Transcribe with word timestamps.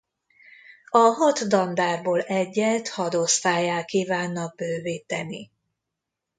A 0.89 0.97
hat 0.97 1.39
dandárból 1.47 2.21
egyet 2.21 2.87
hadosztállyá 2.89 3.85
kívánnak 3.85 4.55
bővíteni. 4.55 5.51